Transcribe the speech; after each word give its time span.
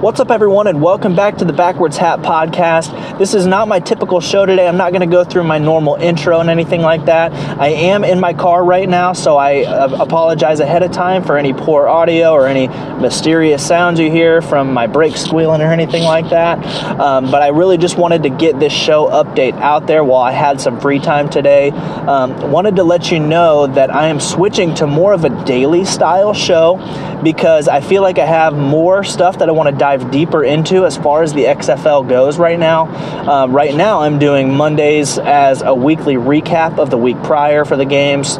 What's 0.00 0.20
up, 0.20 0.30
everyone, 0.30 0.68
and 0.68 0.80
welcome 0.80 1.16
back 1.16 1.38
to 1.38 1.44
the 1.44 1.52
Backwards 1.52 1.96
Hat 1.96 2.20
Podcast. 2.20 3.18
This 3.18 3.34
is 3.34 3.48
not 3.48 3.66
my 3.66 3.80
typical 3.80 4.20
show 4.20 4.46
today. 4.46 4.68
I'm 4.68 4.76
not 4.76 4.92
going 4.92 5.00
to 5.00 5.08
go 5.08 5.24
through 5.24 5.42
my 5.42 5.58
normal 5.58 5.96
intro 5.96 6.38
and 6.38 6.48
anything 6.48 6.82
like 6.82 7.06
that. 7.06 7.32
I 7.58 7.70
am 7.70 8.04
in 8.04 8.20
my 8.20 8.32
car 8.32 8.64
right 8.64 8.88
now, 8.88 9.12
so 9.12 9.36
I 9.36 9.64
uh, 9.64 9.96
apologize 10.00 10.60
ahead 10.60 10.84
of 10.84 10.92
time 10.92 11.24
for 11.24 11.36
any 11.36 11.52
poor 11.52 11.88
audio 11.88 12.30
or 12.30 12.46
any 12.46 12.68
mysterious 13.02 13.66
sounds 13.66 13.98
you 13.98 14.08
hear 14.08 14.40
from 14.40 14.72
my 14.72 14.86
brakes 14.86 15.20
squealing 15.20 15.62
or 15.62 15.72
anything 15.72 16.04
like 16.04 16.30
that. 16.30 16.64
Um, 17.00 17.32
but 17.32 17.42
I 17.42 17.48
really 17.48 17.76
just 17.76 17.98
wanted 17.98 18.22
to 18.22 18.30
get 18.30 18.60
this 18.60 18.72
show 18.72 19.08
update 19.08 19.54
out 19.54 19.88
there 19.88 20.04
while 20.04 20.22
I 20.22 20.30
had 20.30 20.60
some 20.60 20.78
free 20.80 21.00
time 21.00 21.28
today. 21.28 21.70
Um, 21.70 22.52
wanted 22.52 22.76
to 22.76 22.84
let 22.84 23.10
you 23.10 23.18
know 23.18 23.66
that 23.66 23.92
I 23.92 24.06
am 24.06 24.20
switching 24.20 24.76
to 24.76 24.86
more 24.86 25.12
of 25.12 25.24
a 25.24 25.44
daily 25.44 25.84
style 25.84 26.34
show 26.34 26.76
because 27.24 27.66
I 27.66 27.80
feel 27.80 28.02
like 28.02 28.20
I 28.20 28.26
have 28.26 28.54
more 28.54 29.02
stuff 29.02 29.38
that 29.38 29.48
I 29.48 29.52
want 29.52 29.68
to 29.70 29.76
dive 29.76 29.87
deeper 30.10 30.44
into 30.44 30.84
as 30.84 30.96
far 30.96 31.22
as 31.22 31.32
the 31.32 31.44
XFL 31.44 32.08
goes 32.08 32.38
right 32.38 32.58
now. 32.58 32.86
Um, 33.28 33.54
right 33.54 33.74
now, 33.74 34.00
I'm 34.00 34.18
doing 34.18 34.54
Mondays 34.54 35.18
as 35.18 35.62
a 35.62 35.74
weekly 35.74 36.14
recap 36.14 36.78
of 36.78 36.90
the 36.90 36.98
week 36.98 37.22
prior 37.22 37.64
for 37.64 37.76
the 37.76 37.84
games 37.84 38.38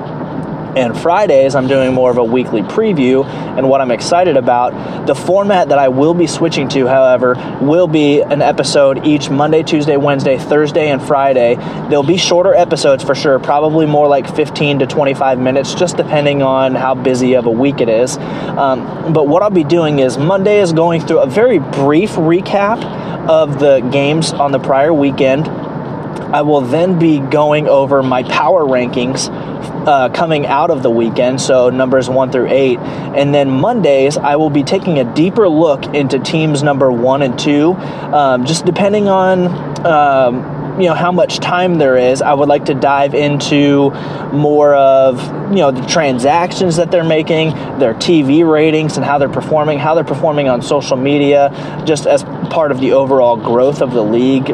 and 0.77 0.99
Fridays 0.99 1.55
I'm 1.55 1.67
doing 1.67 1.95
more 1.95 2.11
of 2.11 2.19
a 2.19 2.25
weekly 2.25 2.63
preview 2.63 3.25
and 3.27 3.69
what 3.69 3.81
I'm 3.81 3.91
excited 3.91 4.37
about. 4.37 5.07
The 5.07 5.15
format 5.15 5.69
that 5.71 5.79
I 5.79 5.89
will 5.89 6.15
be 6.15 6.27
switching 6.27 6.69
to, 6.71 6.87
however, 6.87 7.35
will 7.61 7.87
be 7.89 8.21
an 8.21 8.43
episode 8.43 9.07
each 9.07 9.31
Monday, 9.31 9.63
Tuesday, 9.63 9.97
Wednesday, 9.97 10.39
Thursday, 10.39 10.91
and 10.91 11.03
Friday. 11.03 11.57
There'll 11.89 12.03
be 12.03 12.17
shorter 12.17 12.55
episodes 12.55 13.03
for 13.03 13.15
sure, 13.15 13.39
probably 13.39 13.87
more 13.87 14.09
like 14.09 14.35
15 14.35 14.81
to 14.81 14.87
25 14.87 15.39
minutes, 15.39 15.75
just 15.75 15.97
depending 15.97 16.43
on 16.43 16.75
how 16.75 16.95
busy 16.95 17.35
of 17.35 17.47
a 17.47 17.51
week 17.51 17.81
it 17.81 17.89
is. 17.89 18.17
Um, 18.19 19.13
but 19.13 19.29
what 19.29 19.43
I'll 19.43 19.51
be 19.51 19.65
doing 19.65 19.99
is 19.99 20.19
Monday 20.19 20.61
is 20.61 20.73
going 20.73 21.01
through 21.01 21.21
a 21.21 21.27
very 21.27 21.59
brief 21.59 22.13
recap 22.13 22.83
of 23.29 23.59
the 23.59 23.81
games 23.93 24.33
on 24.33 24.53
the 24.53 24.59
prior 24.59 24.93
weekend. 24.93 25.47
I 26.21 26.43
will 26.43 26.61
then 26.61 26.99
be 26.99 27.21
going 27.21 27.69
over 27.69 28.03
my 28.03 28.23
power 28.23 28.65
rankings 28.65 29.29
uh, 29.87 30.11
coming 30.11 30.47
out 30.47 30.71
of 30.71 30.83
the 30.83 30.91
weekend, 30.91 31.41
so 31.41 31.71
numbers 31.71 32.09
one 32.09 32.31
through 32.31 32.49
eight. 32.49 32.79
And 32.79 33.35
then 33.35 33.51
Mondays, 33.51 34.17
I 34.17 34.37
will 34.37 34.51
be 34.51 34.63
taking 34.63 34.99
a 34.99 35.15
deeper 35.15 35.49
look 35.49 35.85
into 35.95 36.19
teams 36.19 36.63
number 36.63 36.93
one 36.93 37.23
and 37.23 37.39
two, 37.39 37.73
um, 37.73 38.45
just 38.45 38.65
depending 38.65 39.09
on. 39.09 39.87
Um, 39.87 40.59
you 40.79 40.85
know 40.85 40.95
how 40.95 41.11
much 41.11 41.39
time 41.39 41.79
there 41.79 41.97
is 41.97 42.23
i 42.23 42.33
would 42.33 42.49
like 42.49 42.67
to 42.67 42.75
dive 42.75 43.13
into 43.13 43.91
more 44.33 44.77
of 44.77 45.21
you 45.51 45.57
know 45.57 45.73
the 45.73 45.85
transactions 45.87 46.77
that 46.77 46.93
they're 46.93 47.03
making 47.03 47.51
their 47.81 47.95
tv 47.95 48.49
ratings 48.49 48.97
and 48.97 49.05
how 49.05 49.19
they're 49.19 49.29
performing 49.29 49.79
how 49.79 49.95
they're 49.97 50.05
performing 50.05 50.49
on 50.49 50.63
social 50.63 50.97
media 50.97 51.51
just 51.85 52.07
as 52.07 52.23
part 52.49 52.71
of 52.71 52.81
the 52.81 52.93
overall 52.93 53.37
growth 53.37 53.83
of 53.83 53.93
the 53.93 54.03
league 54.03 54.51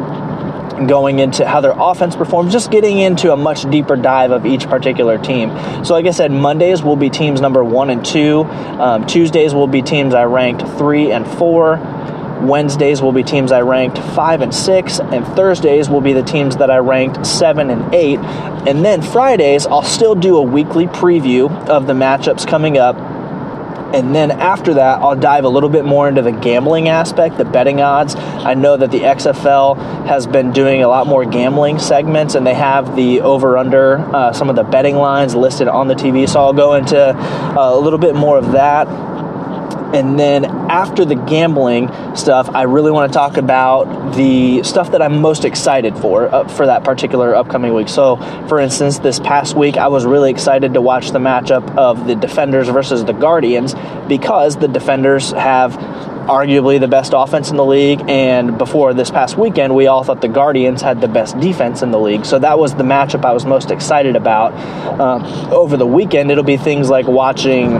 going 0.87 1.19
into 1.19 1.45
how 1.45 1.61
their 1.61 1.73
offense 1.75 2.15
performs, 2.15 2.51
just 2.51 2.71
getting 2.71 2.99
into 2.99 3.31
a 3.31 3.37
much 3.37 3.69
deeper 3.69 3.95
dive 3.95 4.31
of 4.31 4.45
each 4.45 4.67
particular 4.67 5.17
team. 5.17 5.49
So, 5.83 5.93
like 5.93 6.05
I 6.05 6.11
said, 6.11 6.31
Mondays 6.31 6.83
will 6.83 6.95
be 6.95 7.09
teams 7.09 7.41
number 7.41 7.63
one 7.63 7.89
and 7.89 8.05
two. 8.05 8.43
Um, 8.43 9.05
Tuesdays 9.05 9.53
will 9.53 9.67
be 9.67 9.81
teams 9.81 10.13
I 10.13 10.23
ranked 10.25 10.61
three 10.77 11.11
and 11.11 11.25
four. 11.25 11.77
Wednesdays 12.41 13.01
will 13.01 13.13
be 13.13 13.23
teams 13.23 13.51
I 13.51 13.61
ranked 13.61 13.97
five 13.97 14.41
and 14.41 14.53
six, 14.53 14.99
and 14.99 15.25
Thursdays 15.25 15.89
will 15.89 16.01
be 16.01 16.13
the 16.13 16.23
teams 16.23 16.57
that 16.57 16.69
I 16.69 16.77
ranked 16.77 17.25
seven 17.25 17.69
and 17.69 17.95
eight. 17.95 18.19
And 18.19 18.83
then 18.83 19.01
Fridays, 19.01 19.65
I'll 19.65 19.83
still 19.83 20.15
do 20.15 20.37
a 20.37 20.41
weekly 20.41 20.87
preview 20.87 21.49
of 21.69 21.87
the 21.87 21.93
matchups 21.93 22.45
coming 22.45 22.77
up 22.77 22.97
and 23.93 24.15
then 24.15 24.31
after 24.31 24.73
that, 24.75 25.01
I'll 25.01 25.15
dive 25.15 25.43
a 25.43 25.49
little 25.49 25.69
bit 25.69 25.85
more 25.85 26.07
into 26.07 26.21
the 26.21 26.31
gambling 26.31 26.89
aspect, 26.89 27.37
the 27.37 27.45
betting 27.45 27.81
odds. 27.81 28.15
I 28.15 28.53
know 28.53 28.77
that 28.77 28.91
the 28.91 29.01
XFL 29.01 29.77
has 30.07 30.27
been 30.27 30.51
doing 30.51 30.83
a 30.83 30.87
lot 30.87 31.07
more 31.07 31.25
gambling 31.25 31.79
segments, 31.79 32.35
and 32.35 32.45
they 32.45 32.53
have 32.53 32.95
the 32.95 33.21
over 33.21 33.57
under, 33.57 33.99
uh, 34.15 34.33
some 34.33 34.49
of 34.49 34.55
the 34.55 34.63
betting 34.63 34.95
lines 34.95 35.35
listed 35.35 35.67
on 35.67 35.87
the 35.87 35.95
TV. 35.95 36.27
So 36.27 36.39
I'll 36.39 36.53
go 36.53 36.73
into 36.73 36.99
uh, 36.99 37.55
a 37.57 37.79
little 37.79 37.99
bit 37.99 38.15
more 38.15 38.37
of 38.37 38.51
that 38.53 38.87
and 39.93 40.19
then 40.19 40.45
after 40.45 41.05
the 41.05 41.15
gambling 41.15 41.89
stuff, 42.15 42.49
I 42.49 42.63
really 42.63 42.91
want 42.91 43.11
to 43.11 43.17
talk 43.17 43.37
about 43.37 44.15
the 44.15 44.63
stuff 44.63 44.91
that 44.91 45.01
I'm 45.01 45.21
most 45.21 45.45
excited 45.45 45.97
for 45.97 46.33
uh, 46.33 46.47
for 46.47 46.65
that 46.65 46.83
particular 46.83 47.35
upcoming 47.35 47.73
week. 47.73 47.89
So, 47.89 48.17
for 48.47 48.59
instance, 48.59 48.99
this 48.99 49.19
past 49.19 49.55
week, 49.55 49.77
I 49.77 49.87
was 49.87 50.05
really 50.05 50.31
excited 50.31 50.73
to 50.73 50.81
watch 50.81 51.11
the 51.11 51.19
matchup 51.19 51.77
of 51.77 52.07
the 52.07 52.15
Defenders 52.15 52.67
versus 52.69 53.05
the 53.05 53.13
Guardians 53.13 53.75
because 54.07 54.57
the 54.57 54.67
Defenders 54.67 55.31
have 55.31 55.73
arguably 56.25 56.79
the 56.79 56.87
best 56.87 57.13
offense 57.15 57.51
in 57.51 57.55
the 57.55 57.65
league. 57.65 58.01
And 58.07 58.57
before 58.57 58.93
this 58.93 59.11
past 59.11 59.37
weekend, 59.37 59.75
we 59.75 59.87
all 59.87 60.03
thought 60.03 60.21
the 60.21 60.27
Guardians 60.27 60.81
had 60.81 61.01
the 61.01 61.07
best 61.07 61.39
defense 61.39 61.81
in 61.81 61.91
the 61.91 61.99
league. 61.99 62.25
So 62.25 62.39
that 62.39 62.57
was 62.57 62.75
the 62.75 62.83
matchup 62.83 63.23
I 63.25 63.31
was 63.31 63.45
most 63.45 63.71
excited 63.71 64.15
about. 64.15 64.53
Uh, 64.99 65.49
over 65.51 65.77
the 65.77 65.85
weekend, 65.85 66.31
it'll 66.31 66.43
be 66.43 66.57
things 66.57 66.89
like 66.89 67.07
watching 67.07 67.73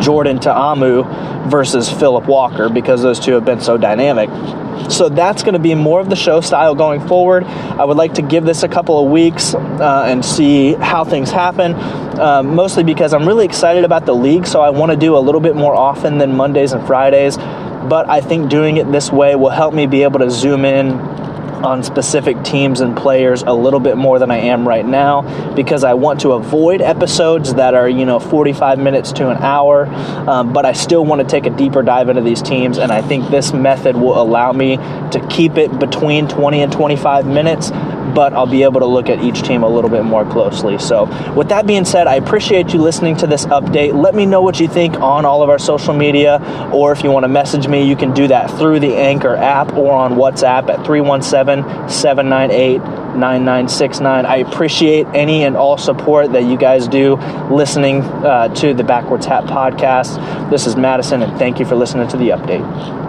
Jordan 0.00 0.38
Ta'amu 0.38 1.04
versus 1.48 1.90
Philip 1.90 2.26
Walker 2.26 2.68
because 2.68 3.02
those 3.02 3.20
two 3.20 3.32
have 3.32 3.44
been 3.44 3.60
so 3.60 3.76
dynamic. 3.76 4.28
So 4.90 5.08
that's 5.08 5.42
going 5.42 5.54
to 5.54 5.58
be 5.58 5.74
more 5.74 6.00
of 6.00 6.08
the 6.08 6.16
show 6.16 6.40
style 6.40 6.74
going 6.74 7.06
forward. 7.08 7.44
I 7.44 7.84
would 7.84 7.96
like 7.96 8.14
to 8.14 8.22
give 8.22 8.44
this 8.44 8.62
a 8.62 8.68
couple 8.68 9.02
of 9.02 9.10
weeks 9.10 9.54
uh, 9.54 10.04
and 10.06 10.24
see 10.24 10.74
how 10.74 11.04
things 11.04 11.30
happen, 11.30 11.74
uh, 11.74 12.42
mostly 12.44 12.84
because 12.84 13.12
I'm 13.12 13.26
really 13.26 13.44
excited 13.44 13.84
about 13.84 14.06
the 14.06 14.14
league, 14.14 14.46
so 14.46 14.60
I 14.60 14.70
want 14.70 14.92
to 14.92 14.96
do 14.96 15.16
a 15.16 15.18
little 15.18 15.40
bit 15.40 15.56
more 15.56 15.74
often 15.74 16.18
than 16.18 16.36
Mondays 16.36 16.72
and 16.72 16.86
Fridays. 16.86 17.36
But 17.36 18.08
I 18.08 18.20
think 18.20 18.50
doing 18.50 18.76
it 18.76 18.90
this 18.90 19.10
way 19.10 19.34
will 19.34 19.50
help 19.50 19.74
me 19.74 19.86
be 19.86 20.02
able 20.02 20.20
to 20.20 20.30
zoom 20.30 20.64
in 20.64 20.90
on 21.64 21.82
specific 21.82 22.42
teams 22.44 22.80
and 22.80 22.96
players 22.96 23.42
a 23.42 23.52
little 23.52 23.80
bit 23.80 23.96
more 23.96 24.18
than 24.18 24.30
I 24.30 24.38
am 24.38 24.66
right 24.66 24.86
now 24.86 25.54
because 25.54 25.84
I 25.84 25.94
want 25.94 26.20
to 26.20 26.32
avoid 26.32 26.80
episodes 26.80 27.54
that 27.54 27.74
are, 27.74 27.88
you 27.88 28.06
know, 28.06 28.18
45 28.18 28.78
minutes 28.78 29.12
to 29.12 29.30
an 29.30 29.38
hour, 29.38 29.86
um, 30.28 30.52
but 30.52 30.64
I 30.64 30.72
still 30.72 31.04
want 31.04 31.20
to 31.20 31.26
take 31.26 31.46
a 31.46 31.50
deeper 31.50 31.82
dive 31.82 32.08
into 32.08 32.22
these 32.22 32.42
teams. 32.42 32.78
And 32.78 32.92
I 32.92 33.02
think 33.02 33.30
this 33.30 33.52
method 33.52 33.96
will 33.96 34.20
allow 34.20 34.52
me 34.52 34.76
to 34.76 35.26
keep 35.30 35.56
it 35.56 35.78
between 35.78 36.28
20 36.28 36.62
and 36.62 36.72
25 36.72 37.26
minutes 37.26 37.70
but 38.16 38.32
I'll 38.32 38.46
be 38.46 38.62
able 38.62 38.80
to 38.80 38.86
look 38.86 39.10
at 39.10 39.22
each 39.22 39.42
team 39.42 39.62
a 39.62 39.68
little 39.68 39.90
bit 39.90 40.02
more 40.02 40.24
closely. 40.24 40.78
So, 40.78 41.04
with 41.34 41.50
that 41.50 41.66
being 41.66 41.84
said, 41.84 42.06
I 42.06 42.14
appreciate 42.14 42.72
you 42.72 42.80
listening 42.80 43.14
to 43.18 43.26
this 43.26 43.44
update. 43.44 43.92
Let 43.92 44.14
me 44.14 44.24
know 44.24 44.40
what 44.40 44.58
you 44.58 44.68
think 44.68 44.98
on 45.00 45.26
all 45.26 45.42
of 45.42 45.50
our 45.50 45.58
social 45.58 45.92
media, 45.92 46.40
or 46.72 46.92
if 46.92 47.04
you 47.04 47.10
want 47.10 47.24
to 47.24 47.28
message 47.28 47.68
me, 47.68 47.86
you 47.86 47.94
can 47.94 48.14
do 48.14 48.26
that 48.28 48.50
through 48.52 48.80
the 48.80 48.96
Anchor 48.96 49.36
app 49.36 49.74
or 49.74 49.92
on 49.92 50.14
WhatsApp 50.14 50.70
at 50.70 50.86
317 50.86 51.45
798 51.88 52.78
9969. 53.16 54.26
I 54.26 54.36
appreciate 54.36 55.06
any 55.08 55.44
and 55.44 55.56
all 55.56 55.78
support 55.78 56.32
that 56.32 56.44
you 56.44 56.56
guys 56.56 56.86
do 56.88 57.16
listening 57.50 58.02
uh, 58.02 58.48
to 58.56 58.74
the 58.74 58.84
Backwards 58.84 59.26
Hat 59.26 59.44
podcast. 59.44 60.50
This 60.50 60.66
is 60.66 60.76
Madison, 60.76 61.22
and 61.22 61.38
thank 61.38 61.58
you 61.58 61.64
for 61.64 61.76
listening 61.76 62.08
to 62.08 62.16
the 62.16 62.30
update. 62.30 63.05